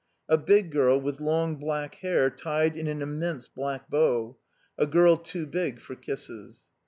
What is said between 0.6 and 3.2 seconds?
girl with long black hair tied in an